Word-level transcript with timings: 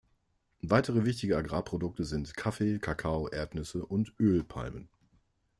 Weitere 0.63 1.05
wichtige 1.05 1.37
Agrarprodukte 1.37 2.05
sind 2.05 2.35
Kaffee, 2.35 2.79
Kakao, 2.79 3.27
Erdnüsse 3.29 3.85
und 3.85 4.15
Ölpalmen. 4.19 4.89